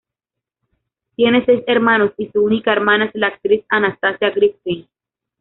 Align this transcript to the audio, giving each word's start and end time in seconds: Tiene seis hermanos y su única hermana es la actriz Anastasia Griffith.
Tiene 1.15 1.45
seis 1.45 1.63
hermanos 1.67 2.13
y 2.17 2.25
su 2.31 2.43
única 2.43 2.73
hermana 2.73 3.05
es 3.05 3.11
la 3.13 3.27
actriz 3.27 3.63
Anastasia 3.69 4.31
Griffith. 4.31 4.87